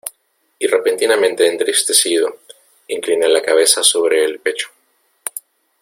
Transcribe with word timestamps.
y 0.57 0.65
repentinamente 0.65 1.45
entristecido, 1.45 2.39
incliné 2.87 3.27
la 3.27 3.39
cabeza 3.39 3.83
sobre 3.83 4.25
el 4.25 4.39
pecho. 4.39 4.69